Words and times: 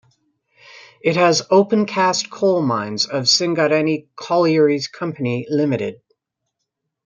It 1.03 1.15
has 1.15 1.43
open 1.51 1.85
cast 1.85 2.31
coal 2.31 2.63
mines 2.63 3.05
of 3.05 3.25
Singareni 3.25 4.07
Collieries 4.15 4.87
Company 4.91 5.45
Limited. 5.47 6.01